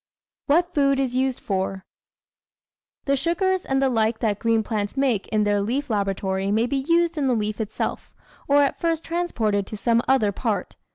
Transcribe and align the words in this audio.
What 0.47 0.73
Food 0.73 0.99
is 0.99 1.15
Used 1.15 1.39
for 1.39 1.85
The 3.05 3.15
sugars 3.15 3.65
and 3.67 3.79
the 3.79 3.87
like 3.87 4.17
that 4.17 4.39
green 4.39 4.63
plants 4.63 4.97
make 4.97 5.27
in 5.27 5.43
their 5.43 5.61
leaf 5.61 5.91
laboratory 5.91 6.49
may 6.51 6.65
be 6.65 6.77
used 6.77 7.19
in 7.19 7.27
the 7.27 7.35
leaf 7.35 7.61
itself, 7.61 8.11
or 8.47 8.67
first 8.79 9.03
transported 9.03 9.67
to 9.67 9.77
some 9.77 10.01
other 10.07 10.31
part. 10.31 10.75